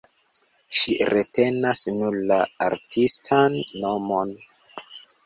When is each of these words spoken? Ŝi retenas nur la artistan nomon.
Ŝi 0.77 0.93
retenas 1.13 1.81
nur 1.97 2.17
la 2.31 2.37
artistan 2.69 3.59
nomon. 3.85 4.33